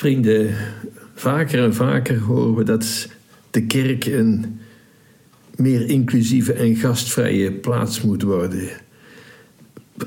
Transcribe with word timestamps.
Vrienden, 0.00 0.54
vaker 1.14 1.64
en 1.64 1.74
vaker 1.74 2.18
horen 2.18 2.54
we 2.54 2.64
dat 2.64 3.08
de 3.50 3.66
kerk 3.66 4.06
een 4.06 4.58
meer 5.56 5.88
inclusieve 5.88 6.52
en 6.52 6.76
gastvrije 6.76 7.52
plaats 7.52 8.00
moet 8.00 8.22
worden. 8.22 8.68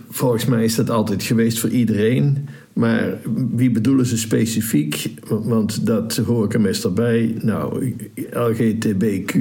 Volgens 0.09 0.45
mij 0.45 0.63
is 0.63 0.75
dat 0.75 0.89
altijd 0.89 1.23
geweest 1.23 1.59
voor 1.59 1.69
iedereen. 1.69 2.47
Maar 2.73 3.17
wie 3.55 3.71
bedoelen 3.71 4.05
ze 4.05 4.17
specifiek? 4.17 5.13
Want 5.27 5.85
dat 5.85 6.15
hoor 6.15 6.45
ik 6.45 6.53
er 6.53 6.61
meestal 6.61 6.93
bij. 6.93 7.35
Nou, 7.41 7.95
LGTBQ 8.31 9.33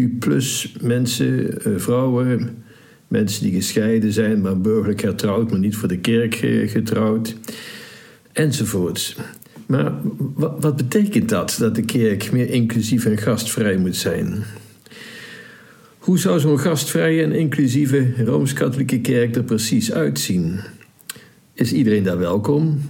mensen, 0.80 1.62
eh, 1.64 1.72
vrouwen, 1.76 2.64
mensen 3.08 3.42
die 3.42 3.52
gescheiden 3.52 4.12
zijn, 4.12 4.40
maar 4.40 4.60
burgerlijk 4.60 5.00
getrouwd, 5.00 5.50
maar 5.50 5.60
niet 5.60 5.76
voor 5.76 5.88
de 5.88 5.98
kerk 5.98 6.34
eh, 6.34 6.70
getrouwd, 6.70 7.36
enzovoorts. 8.32 9.16
Maar 9.66 9.92
wat 10.36 10.76
betekent 10.76 11.28
dat, 11.28 11.56
dat 11.58 11.74
de 11.74 11.84
kerk 11.84 12.32
meer 12.32 12.50
inclusief 12.50 13.04
en 13.04 13.18
gastvrij 13.18 13.76
moet 13.76 13.96
zijn? 13.96 14.44
Hoe 15.98 16.18
zou 16.18 16.40
zo'n 16.40 16.58
gastvrije 16.58 17.22
en 17.22 17.32
inclusieve 17.32 18.24
rooms-katholieke 18.24 19.00
kerk 19.00 19.36
er 19.36 19.42
precies 19.42 19.92
uitzien? 19.92 20.60
Is 21.54 21.72
iedereen 21.72 22.02
daar 22.02 22.18
welkom? 22.18 22.80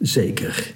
Zeker. 0.00 0.72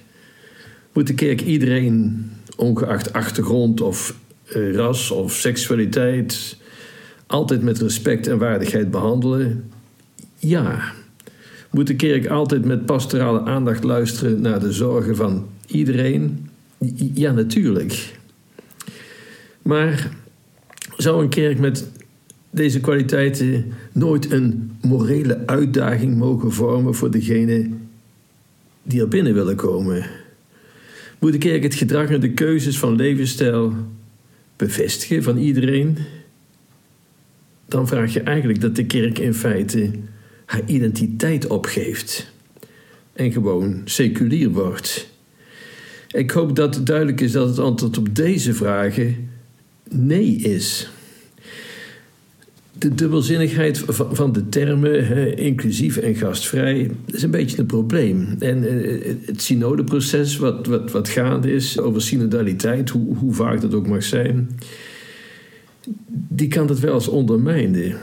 Moet 0.93 1.07
de 1.07 1.13
kerk 1.13 1.41
iedereen, 1.41 2.25
ongeacht 2.55 3.13
achtergrond 3.13 3.81
of 3.81 4.15
eh, 4.45 4.73
ras 4.73 5.11
of 5.11 5.33
seksualiteit, 5.33 6.57
altijd 7.27 7.61
met 7.61 7.77
respect 7.77 8.27
en 8.27 8.37
waardigheid 8.37 8.91
behandelen? 8.91 9.71
Ja. 10.39 10.93
Moet 11.69 11.87
de 11.87 11.95
kerk 11.95 12.27
altijd 12.27 12.65
met 12.65 12.85
pastorale 12.85 13.41
aandacht 13.41 13.83
luisteren 13.83 14.41
naar 14.41 14.59
de 14.59 14.73
zorgen 14.73 15.15
van 15.15 15.47
iedereen? 15.67 16.49
Ja, 17.13 17.31
natuurlijk. 17.31 18.17
Maar 19.61 20.11
zou 20.97 21.23
een 21.23 21.29
kerk 21.29 21.59
met 21.59 21.87
deze 22.49 22.79
kwaliteiten 22.79 23.65
nooit 23.91 24.31
een 24.31 24.71
morele 24.81 25.47
uitdaging 25.47 26.17
mogen 26.17 26.51
vormen 26.51 26.95
voor 26.95 27.11
degene 27.11 27.69
die 28.83 29.01
er 29.01 29.07
binnen 29.07 29.33
willen 29.33 29.55
komen? 29.55 30.05
Moet 31.19 31.31
de 31.31 31.37
kerk 31.37 31.63
het 31.63 31.75
gedrag 31.75 32.09
en 32.09 32.19
de 32.19 32.33
keuzes 32.33 32.79
van 32.79 32.95
levensstijl 32.95 33.73
bevestigen 34.55 35.23
van 35.23 35.37
iedereen? 35.37 35.97
Dan 37.65 37.87
vraag 37.87 38.13
je 38.13 38.21
eigenlijk 38.21 38.61
dat 38.61 38.75
de 38.75 38.85
kerk 38.85 39.19
in 39.19 39.33
feite 39.33 39.91
haar 40.49 40.61
identiteit 40.65 41.47
opgeeft 41.47 42.31
en 43.13 43.31
gewoon 43.31 43.81
seculier 43.85 44.49
wordt. 44.49 45.09
Ik 46.07 46.31
hoop 46.31 46.55
dat 46.55 46.75
het 46.75 46.85
duidelijk 46.85 47.21
is 47.21 47.31
dat 47.31 47.47
het 47.47 47.59
antwoord 47.59 47.97
op 47.97 48.15
deze 48.15 48.53
vragen 48.53 49.29
nee 49.89 50.35
is. 50.35 50.89
De 52.71 52.95
dubbelzinnigheid 52.95 53.83
van 54.11 54.31
de 54.33 54.49
termen, 54.49 55.37
inclusief 55.37 55.97
en 55.97 56.15
gastvrij, 56.15 56.91
is 57.05 57.23
een 57.23 57.31
beetje 57.31 57.59
een 57.59 57.65
probleem. 57.65 58.35
En 58.39 58.63
eh, 58.63 59.15
het 59.25 59.41
synodeproces, 59.41 60.37
wat, 60.37 60.67
wat, 60.67 60.91
wat 60.91 61.09
gaande 61.09 61.51
is 61.51 61.79
over 61.79 62.01
synodaliteit, 62.01 62.89
hoe, 62.89 63.15
hoe 63.15 63.33
vaak 63.33 63.61
dat 63.61 63.73
ook 63.73 63.87
mag 63.87 64.03
zijn, 64.03 64.49
die 66.27 66.47
kan 66.47 66.67
dat 66.67 66.79
wel 66.79 66.93
eens 66.93 67.07
ondermijnen. 67.07 67.97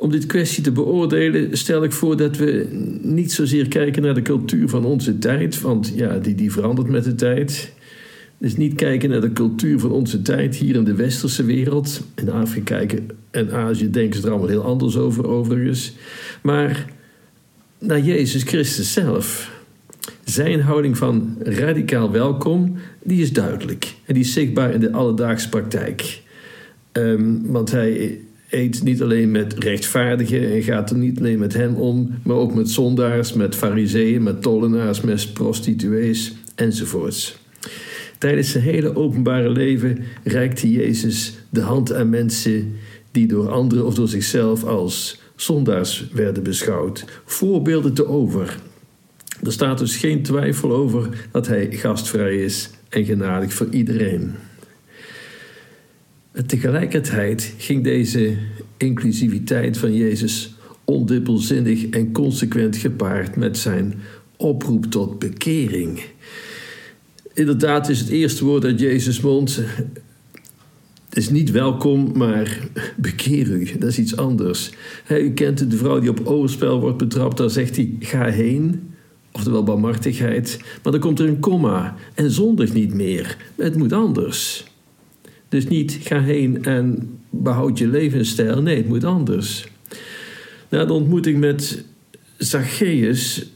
Om 0.00 0.10
dit 0.10 0.26
kwestie 0.26 0.62
te 0.62 0.72
beoordelen 0.72 1.58
stel 1.58 1.84
ik 1.84 1.92
voor 1.92 2.16
dat 2.16 2.36
we 2.36 2.66
niet 3.02 3.32
zozeer 3.32 3.68
kijken 3.68 4.02
naar 4.02 4.14
de 4.14 4.22
cultuur 4.22 4.68
van 4.68 4.84
onze 4.84 5.18
tijd, 5.18 5.60
want 5.60 5.92
ja, 5.94 6.18
die, 6.18 6.34
die 6.34 6.52
verandert 6.52 6.88
met 6.88 7.04
de 7.04 7.14
tijd. 7.14 7.72
Dus 8.38 8.56
niet 8.56 8.74
kijken 8.74 9.10
naar 9.10 9.20
de 9.20 9.32
cultuur 9.32 9.78
van 9.78 9.90
onze 9.90 10.22
tijd 10.22 10.56
hier 10.56 10.74
in 10.74 10.84
de 10.84 10.94
westerse 10.94 11.44
wereld. 11.44 12.02
In 12.14 12.30
Afrika 12.30 12.80
en 13.30 13.52
Azië 13.52 13.90
denken 13.90 14.20
ze 14.20 14.26
er 14.26 14.32
allemaal 14.32 14.48
heel 14.48 14.64
anders 14.64 14.96
over, 14.96 15.26
overigens. 15.28 15.92
Maar 16.42 16.84
naar 17.78 18.00
Jezus 18.00 18.42
Christus 18.42 18.92
zelf. 18.92 19.52
Zijn 20.24 20.60
houding 20.60 20.96
van 20.96 21.36
radicaal 21.38 22.10
welkom, 22.10 22.76
die 23.02 23.22
is 23.22 23.32
duidelijk. 23.32 23.94
En 24.04 24.14
die 24.14 24.22
is 24.22 24.32
zichtbaar 24.32 24.74
in 24.74 24.80
de 24.80 24.92
alledaagse 24.92 25.48
praktijk. 25.48 26.22
Um, 26.92 27.52
want 27.52 27.70
hij 27.70 28.20
eet 28.50 28.82
niet 28.82 29.02
alleen 29.02 29.30
met 29.30 29.54
rechtvaardigen 29.58 30.52
en 30.52 30.62
gaat 30.62 30.90
er 30.90 30.96
niet 30.96 31.18
alleen 31.18 31.38
met 31.38 31.54
hen 31.54 31.74
om, 31.74 32.10
maar 32.22 32.36
ook 32.36 32.54
met 32.54 32.70
zondaars, 32.70 33.32
met 33.32 33.54
fariseeën, 33.54 34.22
met 34.22 34.42
tollenaars, 34.42 35.00
met 35.00 35.32
prostituees 35.32 36.34
enzovoorts. 36.54 37.38
Tijdens 38.18 38.50
zijn 38.50 38.64
hele 38.64 38.96
openbare 38.96 39.50
leven 39.50 39.98
reikte 40.24 40.70
Jezus 40.70 41.34
de 41.50 41.60
hand 41.60 41.92
aan 41.92 42.10
mensen 42.10 42.72
die 43.10 43.26
door 43.26 43.48
anderen 43.48 43.86
of 43.86 43.94
door 43.94 44.08
zichzelf 44.08 44.64
als 44.64 45.20
zondaars 45.36 46.08
werden 46.12 46.42
beschouwd. 46.42 47.04
Voorbeelden 47.24 47.94
te 47.94 48.06
over. 48.06 48.56
Er 49.44 49.52
staat 49.52 49.78
dus 49.78 49.96
geen 49.96 50.22
twijfel 50.22 50.72
over 50.72 51.28
dat 51.30 51.46
hij 51.46 51.68
gastvrij 51.70 52.36
is 52.36 52.70
en 52.88 53.04
genadig 53.04 53.52
voor 53.52 53.68
iedereen. 53.70 54.34
Tegelijkertijd 56.46 57.54
ging 57.58 57.84
deze 57.84 58.36
inclusiviteit 58.76 59.78
van 59.78 59.94
Jezus 59.94 60.54
ondubbelzinnig 60.84 61.88
en 61.88 62.12
consequent 62.12 62.76
gepaard 62.76 63.36
met 63.36 63.58
zijn 63.58 63.94
oproep 64.36 64.84
tot 64.84 65.18
bekering. 65.18 66.02
Inderdaad 67.34 67.88
is 67.88 68.00
het 68.00 68.08
eerste 68.08 68.44
woord 68.44 68.64
uit 68.64 68.80
Jezus' 68.80 69.20
mond. 69.20 69.62
Is 71.10 71.30
niet 71.30 71.50
welkom, 71.50 72.12
maar 72.14 72.58
bekeer 72.96 73.48
u. 73.48 73.78
Dat 73.78 73.88
is 73.88 73.98
iets 73.98 74.16
anders. 74.16 74.70
u 75.08 75.32
kent 75.32 75.70
de 75.70 75.76
vrouw 75.76 76.00
die 76.00 76.10
op 76.10 76.26
overspel 76.26 76.80
wordt 76.80 76.98
betrapt. 76.98 77.36
Daar 77.36 77.50
zegt 77.50 77.76
hij: 77.76 77.96
ga 78.00 78.24
heen. 78.24 78.88
Oftewel 79.32 79.62
barmhartigheid. 79.62 80.58
Maar 80.82 80.92
dan 80.92 81.00
komt 81.00 81.18
er 81.18 81.28
een 81.28 81.40
komma. 81.40 81.96
En 82.14 82.30
zondig 82.30 82.72
niet 82.72 82.94
meer. 82.94 83.36
Het 83.56 83.76
moet 83.76 83.92
anders. 83.92 84.69
Dus 85.50 85.66
niet 85.66 85.98
ga 86.02 86.20
heen 86.22 86.64
en 86.64 87.18
behoud 87.30 87.78
je 87.78 87.88
levensstijl. 87.88 88.62
Nee, 88.62 88.76
het 88.76 88.88
moet 88.88 89.04
anders. 89.04 89.68
Na 90.68 90.84
de 90.84 90.92
ontmoeting 90.92 91.38
met 91.38 91.84
Zacchaeus 92.36 93.50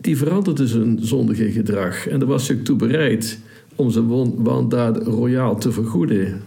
die 0.00 0.16
veranderde 0.16 0.66
zijn 0.66 0.98
zondige 1.02 1.50
gedrag. 1.50 2.08
En 2.08 2.18
daar 2.18 2.28
was 2.28 2.48
hij 2.48 2.56
toe 2.56 2.76
bereid 2.76 3.38
om 3.74 3.90
zijn 3.90 4.06
wandaad 4.42 5.06
royaal 5.06 5.58
te 5.58 5.72
vergoeden. 5.72 6.42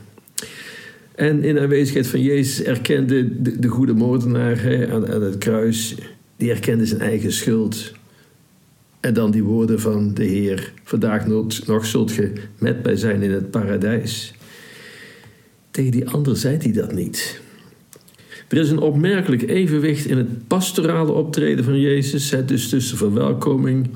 En 1.15 1.43
in 1.43 1.59
aanwezigheid 1.59 2.07
van 2.07 2.21
Jezus 2.21 2.65
erkende 2.65 3.41
de, 3.41 3.59
de 3.59 3.67
goede 3.67 3.93
moordenaar 3.93 4.89
aan, 4.91 5.21
het 5.21 5.37
kruis, 5.37 5.95
die 6.37 6.49
erkende 6.49 6.85
zijn 6.85 7.01
eigen 7.01 7.31
schuld. 7.31 7.91
En 8.99 9.13
dan 9.13 9.31
die 9.31 9.43
woorden 9.43 9.79
van 9.79 10.13
de 10.13 10.23
Heer: 10.23 10.73
Vandaag 10.83 11.27
nog, 11.27 11.65
nog 11.65 11.85
zult 11.85 12.11
ge 12.11 12.31
met 12.57 12.83
mij 12.83 12.95
zijn 12.95 13.21
in 13.21 13.31
het 13.31 13.51
paradijs. 13.51 14.33
Tegen 15.73 15.91
die 15.91 16.09
ander 16.09 16.37
zei 16.37 16.57
hij 16.57 16.71
dat 16.71 16.93
niet. 16.93 17.41
Er 18.47 18.57
is 18.57 18.69
een 18.69 18.79
opmerkelijk 18.79 19.49
evenwicht 19.49 20.05
in 20.05 20.17
het 20.17 20.47
pastorale 20.47 21.11
optreden 21.11 21.63
van 21.63 21.79
Jezus, 21.79 22.31
het 22.31 22.47
dus 22.47 22.69
tussen 22.69 22.97
verwelkoming 22.97 23.89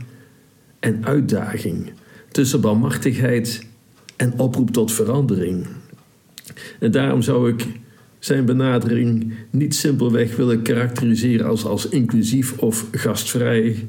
en 0.79 1.05
uitdaging, 1.05 1.91
tussen 2.31 2.61
barmhartigheid 2.61 3.65
en 4.15 4.39
oproep 4.39 4.71
tot 4.71 4.91
verandering. 4.91 5.67
En 6.79 6.91
daarom 6.91 7.21
zou 7.21 7.49
ik 7.49 7.65
zijn 8.19 8.45
benadering 8.45 9.33
niet 9.49 9.75
simpelweg 9.75 10.35
willen 10.35 10.61
karakteriseren 10.61 11.47
als, 11.47 11.65
als 11.65 11.89
inclusief 11.89 12.57
of 12.57 12.85
gastvrij, 12.91 13.85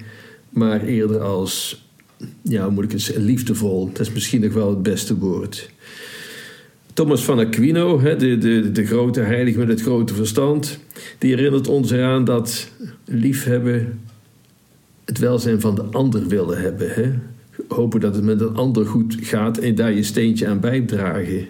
maar 0.49 0.85
eerder 0.85 1.21
als, 1.21 1.85
ja, 2.43 2.71
moet 2.71 2.93
ik 2.93 3.01
zeggen, 3.01 3.25
liefdevol. 3.25 3.87
Dat 3.87 4.01
is 4.01 4.13
misschien 4.13 4.41
nog 4.41 4.53
wel 4.53 4.71
het 4.71 4.83
beste 4.83 5.19
woord. 5.19 5.71
Thomas 6.99 7.25
van 7.25 7.39
Aquino, 7.39 8.01
de, 8.19 8.39
de, 8.39 8.73
de 8.73 8.87
grote 8.87 9.21
heilige 9.21 9.59
met 9.59 9.69
het 9.69 9.81
grote 9.81 10.15
verstand, 10.15 10.79
die 11.19 11.35
herinnert 11.35 11.69
ons 11.69 11.91
eraan 11.91 12.25
dat 12.25 12.71
liefhebben 13.05 14.01
het 15.05 15.19
welzijn 15.19 15.61
van 15.61 15.75
de 15.75 15.83
ander 15.83 16.27
willen 16.27 16.61
hebben. 16.61 16.91
Hè? 16.91 17.11
Hopen 17.69 18.01
dat 18.01 18.15
het 18.15 18.25
met 18.25 18.41
een 18.41 18.55
ander 18.55 18.87
goed 18.87 19.17
gaat 19.21 19.59
en 19.59 19.75
daar 19.75 19.93
je 19.93 20.03
steentje 20.03 20.47
aan 20.47 20.61
bijdragen. 20.61 21.47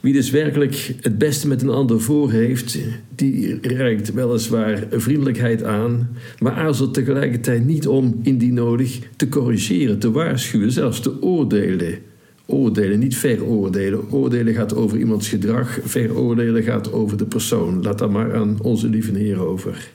Wie 0.00 0.12
dus 0.12 0.30
werkelijk 0.30 0.94
het 1.00 1.18
beste 1.18 1.48
met 1.48 1.62
een 1.62 1.68
ander 1.68 2.00
voor 2.00 2.30
heeft, 2.30 2.78
die 3.14 3.58
reikt 3.60 4.12
weliswaar 4.12 4.86
vriendelijkheid 4.90 5.64
aan, 5.64 6.08
maar 6.38 6.52
aarzelt 6.52 6.94
tegelijkertijd 6.94 7.66
niet 7.66 7.86
om, 7.86 8.20
indien 8.22 8.54
nodig, 8.54 8.98
te 9.16 9.28
corrigeren, 9.28 9.98
te 9.98 10.10
waarschuwen, 10.10 10.72
zelfs 10.72 11.00
te 11.00 11.22
oordelen 11.22 12.10
oordelen, 12.46 12.98
niet 12.98 13.16
veroordelen. 13.16 14.10
Oordelen 14.10 14.54
gaat 14.54 14.74
over 14.74 14.98
iemands 14.98 15.28
gedrag, 15.28 15.78
veroordelen 15.84 16.62
gaat 16.62 16.92
over 16.92 17.16
de 17.16 17.26
persoon. 17.26 17.82
Laat 17.82 17.98
daar 17.98 18.10
maar 18.10 18.34
aan 18.34 18.58
onze 18.62 18.88
lieve 18.88 19.18
Heer 19.18 19.46
over. 19.46 19.90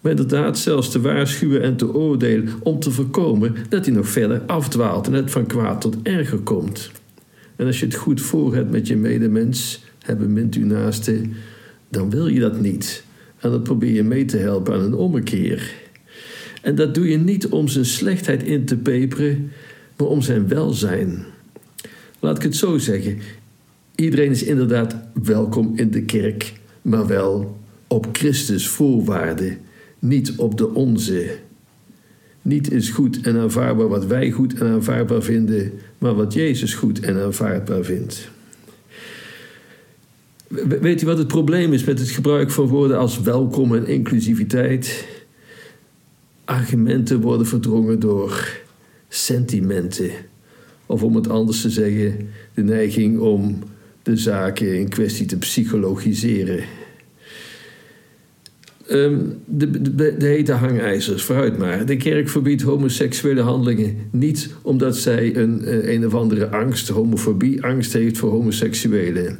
maar 0.00 0.10
inderdaad 0.10 0.58
zelfs 0.58 0.90
te 0.90 1.00
waarschuwen 1.00 1.62
en 1.62 1.76
te 1.76 1.94
oordelen 1.94 2.48
om 2.62 2.80
te 2.80 2.90
voorkomen 2.90 3.54
dat 3.68 3.84
hij 3.86 3.94
nog 3.94 4.08
verder 4.08 4.42
afdwaalt 4.46 5.06
en 5.06 5.12
het 5.12 5.30
van 5.30 5.46
kwaad 5.46 5.80
tot 5.80 5.96
erger 6.02 6.38
komt. 6.38 6.90
En 7.56 7.66
als 7.66 7.80
je 7.80 7.86
het 7.86 7.94
goed 7.94 8.20
voor 8.20 8.54
hebt 8.54 8.70
met 8.70 8.86
je 8.86 8.96
medemens, 8.96 9.84
hebben 10.02 10.32
mint 10.32 10.56
u 10.56 10.64
naaste, 10.64 11.20
dan 11.88 12.10
wil 12.10 12.26
je 12.26 12.40
dat 12.40 12.60
niet. 12.60 13.04
En 13.38 13.50
dan 13.50 13.62
probeer 13.62 13.92
je 13.92 14.02
mee 14.02 14.24
te 14.24 14.36
helpen 14.36 14.74
aan 14.74 14.80
een 14.80 14.94
ommekeer. 14.94 15.72
En 16.62 16.74
dat 16.74 16.94
doe 16.94 17.08
je 17.08 17.18
niet 17.18 17.48
om 17.48 17.68
zijn 17.68 17.84
slechtheid 17.84 18.42
in 18.42 18.64
te 18.64 18.76
peperen, 18.76 19.50
maar 19.96 20.06
om 20.06 20.22
zijn 20.22 20.48
welzijn. 20.48 21.24
Laat 22.20 22.36
ik 22.36 22.42
het 22.42 22.56
zo 22.56 22.78
zeggen. 22.78 23.18
Iedereen 23.94 24.30
is 24.30 24.42
inderdaad 24.42 24.96
welkom 25.22 25.72
in 25.76 25.90
de 25.90 26.02
kerk, 26.02 26.52
maar 26.82 27.06
wel 27.06 27.58
op 27.86 28.08
Christus 28.12 28.68
voorwaarden, 28.68 29.58
niet 29.98 30.32
op 30.36 30.58
de 30.58 30.74
onze. 30.74 31.36
Niet 32.42 32.72
is 32.72 32.88
goed 32.88 33.20
en 33.20 33.36
aanvaardbaar 33.36 33.88
wat 33.88 34.06
wij 34.06 34.30
goed 34.30 34.54
en 34.54 34.66
aanvaardbaar 34.66 35.22
vinden, 35.22 35.72
maar 35.98 36.14
wat 36.14 36.32
Jezus 36.32 36.74
goed 36.74 37.00
en 37.00 37.16
aanvaardbaar 37.16 37.84
vindt. 37.84 38.30
Weet 40.80 41.02
u 41.02 41.06
wat 41.06 41.18
het 41.18 41.28
probleem 41.28 41.72
is 41.72 41.84
met 41.84 41.98
het 41.98 42.08
gebruik 42.08 42.50
van 42.50 42.66
woorden 42.66 42.98
als 42.98 43.20
welkom 43.20 43.74
en 43.74 43.86
inclusiviteit? 43.86 45.06
Argumenten 46.44 47.20
worden 47.20 47.46
verdrongen 47.46 48.00
door 48.00 48.48
sentimenten. 49.08 50.10
Of 50.88 51.02
om 51.02 51.14
het 51.14 51.28
anders 51.28 51.60
te 51.60 51.70
zeggen, 51.70 52.28
de 52.54 52.62
neiging 52.62 53.18
om 53.18 53.58
de 54.02 54.16
zaken 54.16 54.78
in 54.78 54.88
kwestie 54.88 55.26
te 55.26 55.38
psychologiseren. 55.38 56.64
Ehm, 58.88 59.18
de, 59.44 59.94
de, 60.16 60.26
hete 60.26 60.52
hangijzers, 60.52 61.22
vooruit 61.22 61.58
maar. 61.58 61.86
De 61.86 61.96
kerk 61.96 62.28
verbiedt 62.28 62.62
homoseksuele 62.62 63.40
handelingen 63.40 63.96
niet 64.10 64.54
omdat 64.62 64.96
zij 64.96 65.36
een, 65.36 65.64
eh, 65.64 65.92
een 65.92 66.06
of 66.06 66.14
andere 66.14 66.48
angst, 66.48 66.88
homofobie, 66.88 67.62
angst 67.62 67.92
heeft 67.92 68.18
voor 68.18 68.30
homoseksuelen. 68.30 69.38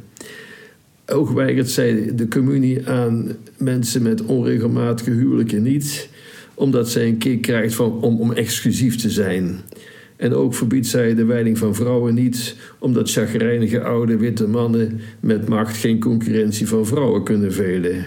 Ook 1.05 1.29
weigert 1.29 1.69
zij 1.69 2.11
de 2.15 2.27
communie 2.27 2.87
aan 2.87 3.31
mensen 3.57 4.01
met 4.01 4.25
onregelmatige 4.25 5.11
huwelijken 5.11 5.63
niet, 5.63 6.09
omdat 6.53 6.89
zij 6.89 7.07
een 7.07 7.17
kick 7.17 7.41
krijgt 7.41 7.75
van, 7.75 8.01
om, 8.01 8.19
om 8.19 8.31
exclusief 8.31 8.95
te 8.95 9.09
zijn. 9.09 9.59
En 10.19 10.33
ook 10.33 10.53
verbiedt 10.53 10.87
zij 10.87 11.15
de 11.15 11.25
wijding 11.25 11.57
van 11.57 11.75
vrouwen 11.75 12.13
niet, 12.13 12.55
omdat 12.79 13.11
chagrijnige 13.11 13.81
oude 13.81 14.17
witte 14.17 14.47
mannen 14.47 14.99
met 15.19 15.47
macht 15.47 15.77
geen 15.77 15.99
concurrentie 15.99 16.67
van 16.67 16.85
vrouwen 16.85 17.23
kunnen 17.23 17.53
velen. 17.53 18.05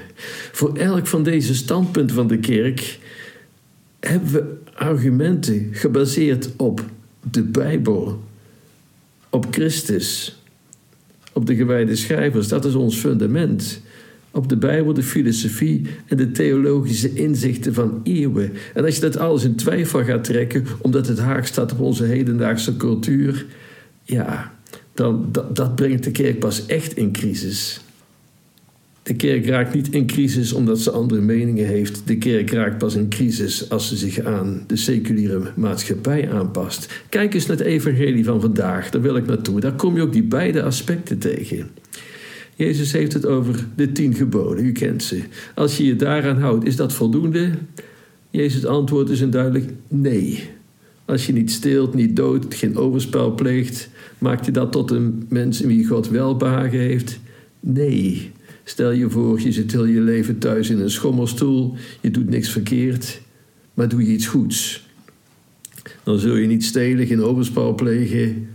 Voor 0.53 0.77
elk 0.77 1.07
van 1.07 1.23
deze 1.23 1.55
standpunten 1.55 2.17
van 2.17 2.27
de 2.27 2.39
kerk 2.39 2.99
hebben 4.01 4.33
we 4.33 4.55
argumenten 4.75 5.69
gebaseerd 5.73 6.51
op 6.57 6.85
de 7.31 7.43
Bijbel, 7.43 8.23
op 9.31 9.47
Christus, 9.51 10.41
op 11.33 11.47
de 11.47 11.55
gewijde 11.55 11.97
schrijvers. 11.97 12.49
Dat 12.49 12.65
is 12.65 12.75
ons 12.75 12.97
fundament 12.97 13.83
op 14.33 14.49
de 14.49 14.57
Bijbel, 14.57 14.95
de 14.95 15.03
filosofie 15.03 15.87
en 16.07 16.17
de 16.17 16.31
theologische 16.31 17.13
inzichten 17.13 17.75
van 17.75 18.01
eeuwen. 18.03 18.53
En 18.75 18.85
als 18.85 18.95
je 18.95 19.01
dat 19.01 19.19
alles 19.19 19.45
in 19.45 19.57
twijfel 19.57 20.05
gaat 20.05 20.25
trekken, 20.25 20.65
omdat 20.79 21.07
het 21.07 21.19
haak 21.19 21.47
staat 21.47 21.73
op 21.73 21.81
onze 21.81 22.05
hedendaagse 22.05 22.77
cultuur, 22.77 23.47
ja, 24.05 24.53
dan 24.95 25.29
dat, 25.33 25.57
dat 25.57 25.75
brengt 25.75 26.05
de 26.05 26.11
kerk 26.11 26.39
pas 26.39 26.67
echt 26.67 26.97
in 26.97 27.13
crisis. 27.13 27.81
De 29.03 29.15
kerk 29.15 29.47
raakt 29.47 29.75
niet 29.75 29.89
in 29.89 30.07
crisis 30.07 30.53
omdat 30.53 30.79
ze 30.79 30.91
andere 30.91 31.21
meningen 31.21 31.67
heeft. 31.67 32.03
De 32.07 32.19
kerk 32.19 32.51
raakt 32.51 32.79
pas 32.79 32.95
in 32.95 33.09
crisis 33.09 33.71
als 33.71 33.89
ze 33.89 33.97
zich 33.97 34.21
aan 34.21 34.65
de 34.67 34.77
seculiere 34.77 35.41
maatschappij 35.57 36.33
aanpast. 36.33 37.05
Kijk 37.09 37.35
eens 37.35 37.47
naar 37.47 37.57
het 37.57 37.67
evangelie 37.67 38.25
van 38.25 38.41
vandaag, 38.41 38.91
daar 38.91 39.03
wil 39.03 39.17
ik 39.17 39.27
naartoe. 39.27 39.61
Daar 39.61 39.75
kom 39.75 39.97
je 39.97 40.03
ook 40.03 40.13
die 40.13 40.23
beide 40.23 40.63
aspecten 40.63 41.19
tegen. 41.19 41.71
Jezus 42.57 42.93
heeft 42.93 43.13
het 43.13 43.27
over 43.27 43.67
de 43.77 43.93
tien 43.93 44.15
geboden, 44.15 44.65
u 44.65 44.73
kent 44.73 45.03
ze. 45.03 45.23
Als 45.55 45.77
je 45.77 45.85
je 45.85 45.97
daaraan 45.97 46.39
houdt, 46.39 46.67
is 46.67 46.77
dat 46.77 46.93
voldoende? 46.93 47.51
Jezus' 48.31 48.65
antwoord 48.65 49.09
is 49.09 49.21
een 49.21 49.31
duidelijk 49.31 49.71
nee. 49.89 50.51
Als 51.05 51.27
je 51.27 51.33
niet 51.33 51.51
steelt, 51.51 51.95
niet 51.95 52.17
doodt, 52.17 52.55
geen 52.55 52.77
overspel 52.77 53.35
pleegt, 53.35 53.89
maakt 54.19 54.45
je 54.45 54.51
dat 54.51 54.73
tot 54.73 54.91
een 54.91 55.27
mens 55.29 55.61
in 55.61 55.69
wie 55.69 55.87
God 55.87 56.09
welbehagen 56.09 56.79
heeft? 56.79 57.21
Nee. 57.61 58.31
Stel 58.65 58.91
je 58.91 59.11
voor, 59.11 59.41
je 59.41 59.53
zit 59.53 59.73
heel 59.73 59.85
je 59.85 60.01
leven 60.01 60.39
thuis 60.39 60.71
in 60.71 60.79
een 60.79 60.91
schommelstoel, 60.91 61.75
je 62.01 62.11
doet 62.11 62.29
niks 62.29 62.49
verkeerd, 62.51 63.21
maar 63.75 63.89
doe 63.89 64.07
je 64.07 64.13
iets 64.13 64.27
goeds. 64.27 64.89
Dan 66.03 66.19
zul 66.19 66.37
je 66.37 66.47
niet 66.47 66.65
stelen, 66.65 67.07
geen 67.07 67.23
overspel 67.23 67.75
plegen, 67.75 68.49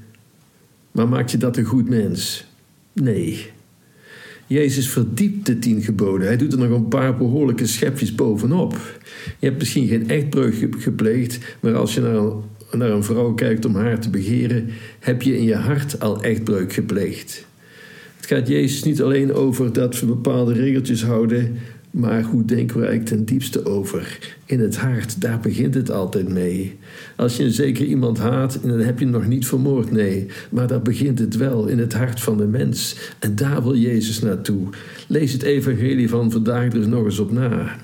maar 0.91 1.07
maakt 1.07 1.31
je 1.31 1.37
dat 1.37 1.57
een 1.57 1.65
goed 1.65 1.89
mens? 1.89 2.45
Nee. 2.93 3.55
Jezus 4.47 4.89
verdiept 4.89 5.45
de 5.45 5.59
tien 5.59 5.81
geboden. 5.81 6.27
Hij 6.27 6.37
doet 6.37 6.53
er 6.53 6.59
nog 6.59 6.77
een 6.77 6.87
paar 6.87 7.17
behoorlijke 7.17 7.67
schepjes 7.67 8.15
bovenop. 8.15 8.99
Je 9.39 9.45
hebt 9.45 9.59
misschien 9.59 9.87
geen 9.87 10.09
echtbreuk 10.09 10.55
gepleegd, 10.77 11.39
maar 11.59 11.75
als 11.75 11.93
je 11.93 12.01
naar 12.01 12.15
een, 12.15 12.41
naar 12.71 12.89
een 12.89 13.03
vrouw 13.03 13.33
kijkt 13.33 13.65
om 13.65 13.75
haar 13.75 13.99
te 13.99 14.09
begeren, 14.09 14.69
heb 14.99 15.21
je 15.21 15.37
in 15.37 15.43
je 15.43 15.55
hart 15.55 15.99
al 15.99 16.23
echtbreuk 16.23 16.73
gepleegd. 16.73 17.45
Het 18.17 18.25
gaat 18.25 18.47
Jezus 18.47 18.83
niet 18.83 19.01
alleen 19.01 19.33
over 19.33 19.73
dat 19.73 19.99
we 19.99 20.05
bepaalde 20.05 20.53
regeltjes 20.53 21.03
houden, 21.03 21.57
maar 21.91 22.23
hoe 22.23 22.45
denken 22.45 22.79
we 22.79 22.85
eigenlijk 22.85 23.15
ten 23.15 23.25
diepste 23.25 23.65
over? 23.65 24.35
In 24.45 24.59
het 24.59 24.77
hart, 24.77 25.21
daar 25.21 25.39
begint 25.39 25.73
het 25.73 25.91
altijd 25.91 26.29
mee. 26.29 26.75
Als 27.15 27.37
je 27.37 27.43
een 27.43 27.51
zeker 27.51 27.85
iemand 27.85 28.17
haat, 28.17 28.59
dan 28.63 28.79
heb 28.79 28.99
je 28.99 29.05
hem 29.05 29.13
nog 29.13 29.27
niet 29.27 29.47
vermoord, 29.47 29.91
nee. 29.91 30.25
Maar 30.49 30.67
daar 30.67 30.81
begint 30.81 31.19
het 31.19 31.35
wel, 31.35 31.67
in 31.67 31.79
het 31.79 31.93
hart 31.93 32.19
van 32.19 32.37
de 32.37 32.45
mens. 32.45 32.95
En 33.19 33.35
daar 33.35 33.63
wil 33.63 33.75
Jezus 33.75 34.19
naartoe. 34.19 34.67
Lees 35.07 35.33
het 35.33 35.43
evangelie 35.43 36.09
van 36.09 36.31
vandaag 36.31 36.73
er 36.73 36.87
nog 36.87 37.05
eens 37.05 37.19
op 37.19 37.31
na. 37.31 37.75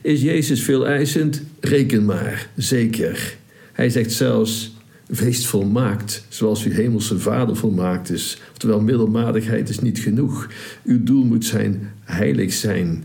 Is 0.00 0.22
Jezus 0.22 0.62
veel 0.62 0.86
eisend? 0.86 1.42
Reken 1.60 2.04
maar, 2.04 2.48
zeker. 2.56 3.36
Hij 3.72 3.90
zegt 3.90 4.12
zelfs, 4.12 4.76
wees 5.10 5.46
volmaakt, 5.46 6.24
zoals 6.28 6.64
uw 6.64 6.72
hemelse 6.72 7.18
vader 7.18 7.56
volmaakt 7.56 8.10
is. 8.10 8.40
Oftewel, 8.50 8.80
middelmatigheid 8.80 9.68
is 9.68 9.78
niet 9.78 9.98
genoeg. 9.98 10.48
Uw 10.84 11.02
doel 11.02 11.24
moet 11.24 11.44
zijn 11.44 11.90
heilig 12.04 12.52
zijn. 12.52 13.04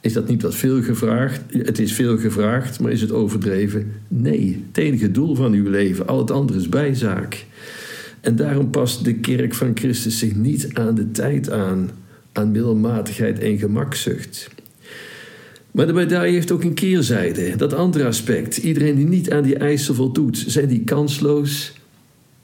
Is 0.00 0.12
dat 0.12 0.28
niet 0.28 0.42
wat 0.42 0.54
veel 0.54 0.82
gevraagd? 0.82 1.40
Het 1.48 1.78
is 1.78 1.92
veel 1.92 2.18
gevraagd, 2.18 2.80
maar 2.80 2.92
is 2.92 3.00
het 3.00 3.12
overdreven? 3.12 3.92
Nee, 4.08 4.64
het 4.66 4.78
enige 4.78 5.10
doel 5.10 5.34
van 5.34 5.52
uw 5.52 5.70
leven, 5.70 6.06
al 6.06 6.18
het 6.18 6.30
andere 6.30 6.58
is 6.58 6.68
bijzaak. 6.68 7.44
En 8.20 8.36
daarom 8.36 8.70
past 8.70 9.04
de 9.04 9.14
kerk 9.14 9.54
van 9.54 9.70
Christus 9.74 10.18
zich 10.18 10.34
niet 10.34 10.68
aan 10.72 10.94
de 10.94 11.10
tijd 11.10 11.50
aan, 11.50 11.90
aan 12.32 12.50
middelmatigheid 12.50 13.38
en 13.38 13.58
gemakzucht. 13.58 14.50
Maar 15.80 15.88
de 15.88 15.94
medaille 15.94 16.32
heeft 16.32 16.52
ook 16.52 16.62
een 16.62 16.74
keerzijde, 16.74 17.56
dat 17.56 17.72
andere 17.72 18.06
aspect. 18.06 18.56
Iedereen 18.56 18.96
die 18.96 19.06
niet 19.06 19.30
aan 19.30 19.42
die 19.42 19.56
eisen 19.56 19.94
voldoet, 19.94 20.44
zijn 20.46 20.68
die 20.68 20.84
kansloos? 20.84 21.72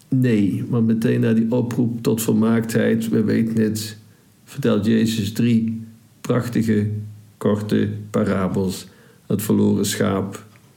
Nee, 0.09 0.65
want 0.69 0.87
meteen 0.87 1.21
na 1.21 1.33
die 1.33 1.53
oproep 1.53 2.03
tot 2.03 2.23
volmaaktheid, 2.23 3.09
we 3.09 3.25
weten 3.25 3.63
het, 3.63 3.97
vertelt 4.45 4.87
Jezus 4.87 5.33
drie 5.33 5.83
prachtige 6.21 6.91
korte 7.37 7.89
parabels. 8.11 8.87
Het 9.27 9.43
verloren 9.43 9.87
schaap, 9.87 10.33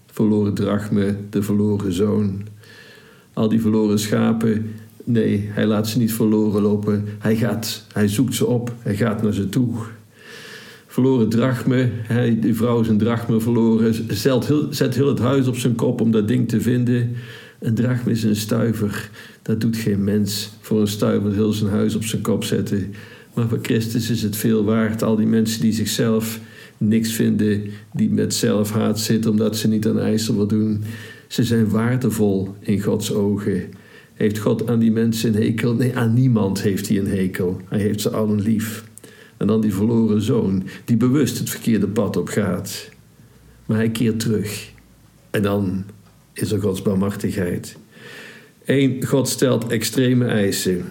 het 0.05 0.15
verloren 0.15 0.53
drachme, 0.53 1.15
de 1.29 1.41
verloren 1.41 1.93
zoon. 1.93 2.41
Al 3.33 3.49
die 3.49 3.61
verloren 3.61 3.99
schapen, 3.99 4.71
nee, 5.03 5.49
hij 5.51 5.65
laat 5.65 5.87
ze 5.87 5.97
niet 5.97 6.13
verloren 6.13 6.61
lopen. 6.61 7.05
Hij, 7.19 7.35
gaat, 7.35 7.85
hij 7.93 8.07
zoekt 8.07 8.35
ze 8.35 8.45
op, 8.45 8.73
hij 8.79 8.95
gaat 8.95 9.21
naar 9.21 9.33
ze 9.33 9.49
toe. 9.49 9.75
Verloren 10.91 11.29
drachme, 11.29 11.89
hij, 11.93 12.39
die 12.39 12.55
vrouw 12.55 12.79
is 12.79 12.88
een 12.88 12.98
drachme 12.98 13.39
verloren, 13.39 14.15
zet 14.15 14.46
heel, 14.46 14.67
zet 14.69 14.96
heel 14.96 15.08
het 15.08 15.19
huis 15.19 15.48
op 15.48 15.58
zijn 15.58 15.75
kop 15.75 16.01
om 16.01 16.12
dat 16.12 16.27
ding 16.27 16.50
te 16.50 16.62
vinden. 16.62 17.15
Een 17.60 17.75
drachme 17.75 18.12
is 18.12 18.24
een 18.24 18.36
stuiver, 18.36 19.10
dat 19.41 19.62
doet 19.62 19.77
geen 19.77 20.03
mens. 20.03 20.50
Voor 20.62 20.81
een 20.81 20.88
stuiver 20.88 21.34
heel 21.34 21.51
zijn 21.51 21.69
huis 21.69 21.96
op 21.96 22.03
zijn 22.03 22.22
kop 22.22 22.43
zetten. 22.43 22.93
Maar 23.34 23.48
voor 23.48 23.60
Christus 23.62 24.10
is 24.10 24.22
het 24.22 24.36
veel 24.36 24.63
waard. 24.63 25.03
Al 25.03 25.15
die 25.15 25.27
mensen 25.27 25.62
die 25.62 25.74
zichzelf 25.74 26.39
niks 26.77 27.13
vinden, 27.13 27.63
die 27.93 28.10
met 28.10 28.34
zelfhaat 28.34 29.00
zitten 29.00 29.31
omdat 29.31 29.58
ze 29.58 29.67
niet 29.67 29.88
aan 29.88 30.00
eisen 30.00 30.36
voldoen. 30.36 30.84
Ze 31.27 31.43
zijn 31.43 31.69
waardevol 31.69 32.55
in 32.60 32.81
Gods 32.81 33.13
ogen. 33.13 33.63
Heeft 34.13 34.38
God 34.38 34.69
aan 34.69 34.79
die 34.79 34.91
mensen 34.91 35.36
een 35.36 35.41
hekel? 35.41 35.74
Nee, 35.74 35.96
aan 35.96 36.13
niemand 36.13 36.62
heeft 36.62 36.88
hij 36.88 36.98
een 36.98 37.08
hekel. 37.08 37.62
Hij 37.65 37.79
heeft 37.79 38.01
ze 38.01 38.10
allen 38.10 38.41
lief. 38.41 38.88
En 39.39 39.48
dan 39.48 39.62
die 39.62 39.74
verloren 39.74 40.22
zoon, 40.22 40.63
die 40.86 40.98
bewust 40.98 41.38
het 41.38 41.50
verkeerde 41.50 41.88
pad 41.88 42.17
op 42.17 42.27
gaat. 42.27 42.89
Maar 43.65 43.77
hij 43.77 43.89
keert 43.89 44.19
terug. 44.19 44.72
En 45.29 45.41
dan 45.41 45.84
is 46.34 46.51
er 46.51 46.62
Gods 46.62 46.81
barmhartigheid. 46.81 47.77
Eén, 48.65 49.05
God 49.05 49.29
stelt 49.29 49.67
extreme 49.67 50.25
eisen. 50.25 50.86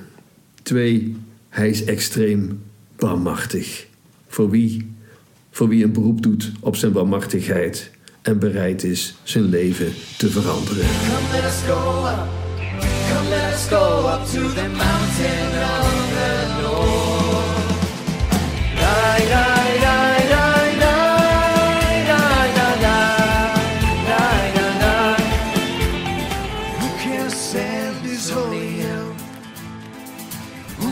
Twee, 0.63 1.17
hij 1.49 1.69
is 1.69 1.85
extreem 1.85 2.61
barmhartig. 2.97 3.87
Voor 4.27 4.51
wie? 4.51 4.97
voor 5.59 5.69
wie 5.69 5.85
een 5.85 5.93
beroep 5.93 6.23
doet 6.23 6.53
op 6.61 6.77
zijn 6.77 6.93
barmhartigheid 6.93 7.91
en 8.23 8.39
bereid 8.39 8.85
is 8.85 9.15
zijn 9.23 9.45
leven 9.45 9.93
te 10.19 10.31
veranderen. 10.31 10.85
Let 11.33 11.45
us 11.45 11.63
go 11.69 12.07
up. 12.07 12.27
Let 13.29 13.53
us 13.53 13.67
go 13.69 14.09
up 14.09 14.27
to 14.27 14.55
the 14.55 14.69
mountain 14.69 15.88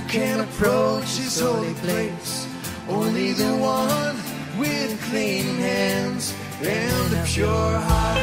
can 0.08 0.40
approach 0.40 1.16
his 1.16 1.40
holy 1.40 1.74
place? 1.74 2.46
Only 2.88 3.32
the 3.32 3.56
one 3.56 4.16
with 4.58 5.00
clean 5.10 5.56
hands 5.56 6.34
and 6.62 7.14
a 7.14 7.24
pure 7.24 7.48
heart. 7.48 8.18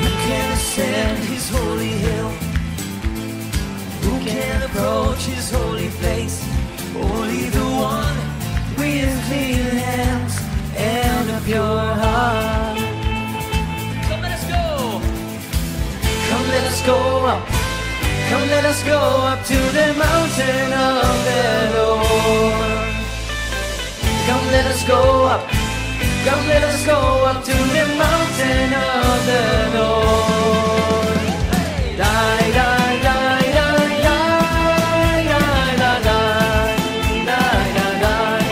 Who 0.00 0.10
can 0.28 0.52
ascend 0.52 1.24
his 1.24 1.48
holy 1.48 1.88
hill? 1.88 2.28
Who 4.02 4.26
can 4.26 4.62
approach 4.62 5.24
his 5.24 5.50
holy 5.50 5.88
place? 6.00 6.44
Only 6.94 7.48
the 7.48 7.64
one 7.64 8.16
with 8.76 9.12
clean 9.28 9.64
hands 9.86 10.38
and 10.76 11.30
a 11.30 11.40
pure 11.44 11.94
heart. 12.02 12.78
Come 14.08 14.20
let 14.20 14.32
us 14.32 14.44
go. 14.44 15.00
Come 16.28 16.48
let 16.48 16.64
us 16.66 16.86
go 16.86 17.26
up. 17.26 17.59
Come 18.30 18.46
let 18.48 18.64
us 18.64 18.82
go 18.84 18.96
up 18.96 19.44
to 19.44 19.58
the 19.78 19.92
mountain 19.98 20.72
of 20.72 21.24
the 21.28 21.42
Lord. 21.76 22.94
Come 24.28 24.46
let 24.54 24.66
us 24.66 24.82
go 24.86 25.24
up. 25.26 25.42
Come 26.24 26.46
let 26.46 26.62
us 26.62 26.86
go 26.86 26.98
up 27.30 27.42
to 27.42 27.56
the 27.76 27.86
mountain 28.04 28.72
of 28.72 29.26
the 29.30 29.44
Lord. 29.78 31.18
Die, 31.98 32.50
die, 32.58 33.00
die, 33.08 33.50
die, 33.58 33.98
die, 34.06 35.24
die, 35.32 35.74
die, 37.26 37.66
die, 37.76 37.94
die. 38.04 38.44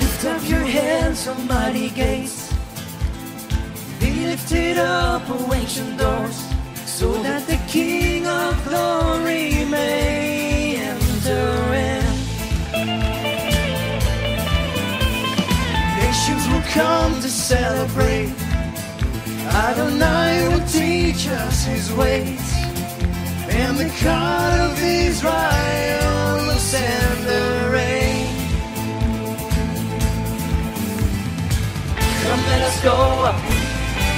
Lift 0.00 0.24
up 0.26 0.42
your 0.46 0.66
hands, 0.66 1.26
almighty 1.28 1.88
gates. 1.90 2.52
Be 4.00 4.10
lifted 4.26 4.76
up, 4.76 5.22
ancient 5.52 5.98
doors, 5.98 6.17
come 16.78 17.14
to 17.20 17.28
celebrate. 17.28 18.32
Adonai 19.66 20.48
will 20.48 20.66
teach 20.68 21.26
us 21.26 21.64
his 21.64 21.92
ways. 22.00 22.48
And 23.60 23.76
the 23.82 23.90
God 24.04 24.58
of 24.68 24.74
Israel 25.08 26.34
will 26.46 26.62
send 26.74 27.16
the 27.32 27.46
rain. 27.76 28.26
Come 32.24 32.42
let 32.50 32.62
us 32.70 32.78
go 32.90 32.98
up. 33.30 33.40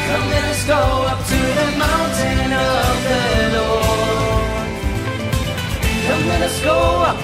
Come 0.09 0.27
let 0.35 0.45
us 0.55 0.63
go 0.75 0.83
up 1.13 1.21
to 1.33 1.41
the 1.61 1.69
mountain 1.87 2.49
of 2.73 2.95
the 3.11 3.25
Lord. 3.57 4.69
Come 6.07 6.25
let 6.33 6.43
us 6.49 6.57
go 6.71 6.79
up. 7.11 7.19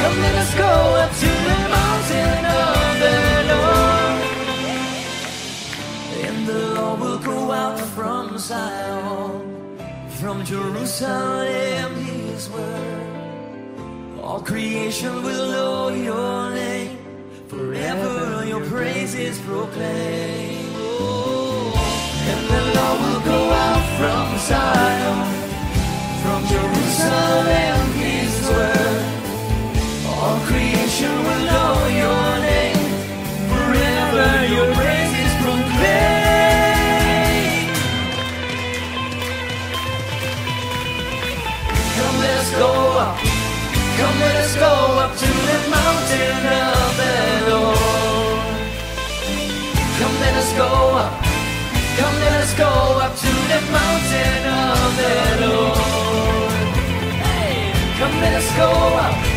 Come 0.00 0.16
let 0.24 0.34
us 0.44 0.52
go 0.64 0.72
up 1.04 1.12
to 1.22 1.30
the 1.48 1.58
mountain 1.76 2.44
of 2.44 3.00
the 3.02 3.14
Lord. 3.36 3.41
Go 7.24 7.52
out 7.52 7.78
from 7.78 8.38
Zion, 8.38 9.78
from 10.20 10.44
Jerusalem 10.44 11.94
his 12.04 12.50
word. 12.50 14.20
All 14.20 14.40
creation 14.40 15.22
will 15.22 15.50
know 15.50 15.88
your 15.88 16.50
name, 16.50 16.98
forever 17.48 18.44
your 18.44 18.64
praises 18.64 19.38
proclaim. 19.40 20.66
Oh, 20.76 21.72
and 22.30 22.42
the 22.54 22.62
Lord 22.76 22.98
will 23.02 23.24
go 23.32 23.50
out 23.50 23.84
from 23.98 24.38
Zion, 24.38 25.18
from 26.22 26.40
Jerusalem 26.46 27.91
come 52.56 52.70
let 52.70 52.82
us 52.82 52.94
go 52.94 52.98
up 53.00 53.16
to 53.16 53.26
the 53.26 53.60
mountain 53.72 54.46
of 54.46 54.96
the 54.96 55.46
Lord. 55.46 56.76
Hey, 57.22 57.72
come 57.98 58.20
let 58.20 58.34
us 58.34 58.56
go 58.56 58.68
up. 58.96 59.31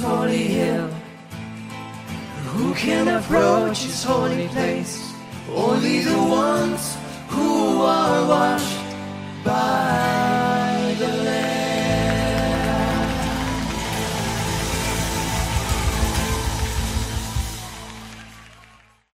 Holy 0.00 0.44
hill? 0.44 0.88
Who 2.52 2.74
can 2.74 3.08
approach 3.08 3.82
his 3.82 4.02
holy 4.02 4.48
place? 4.48 5.14
Only 5.52 6.00
the 6.00 6.18
ones 6.18 6.96
who 7.28 7.82
are 7.82 8.24